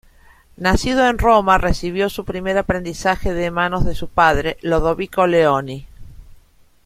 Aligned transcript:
Nacido 0.57 1.07
en 1.07 1.19
Roma, 1.19 1.59
recibió 1.59 2.09
su 2.09 2.25
primer 2.25 2.57
aprendizaje 2.57 3.35
de 3.35 3.51
manos 3.51 3.85
de 3.85 3.93
su 3.93 4.07
padre, 4.07 4.57
Lodovico 4.63 5.27
Leoni. 5.27 5.85